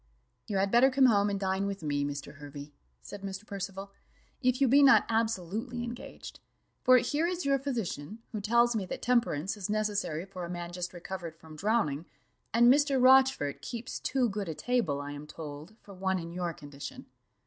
[0.47, 2.37] "You had better come home and dine with me, Mr.
[2.37, 3.45] Hervey," said Mr.
[3.45, 3.91] Percival,
[4.41, 6.39] "if you be not absolutely engaged;
[6.83, 10.71] for here is your physician, who tells me that temperance is necessary for a man
[10.71, 12.07] just recovered from drowning,
[12.51, 12.99] and Mr.
[12.99, 17.05] Rochfort keeps too good a table, I am told, for one in your condition."